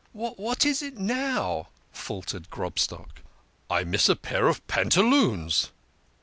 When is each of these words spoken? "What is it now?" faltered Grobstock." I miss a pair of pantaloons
"What 0.13 0.65
is 0.65 0.81
it 0.81 0.97
now?" 0.97 1.67
faltered 1.93 2.49
Grobstock." 2.49 3.21
I 3.79 3.83
miss 3.83 4.09
a 4.09 4.15
pair 4.15 4.47
of 4.47 4.65
pantaloons 4.65 5.69